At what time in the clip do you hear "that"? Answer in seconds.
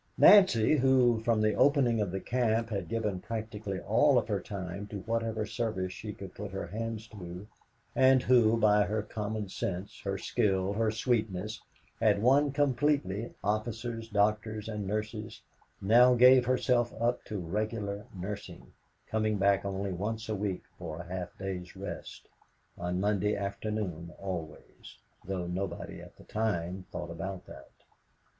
27.45-27.69